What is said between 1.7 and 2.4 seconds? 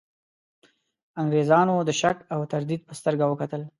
د شک او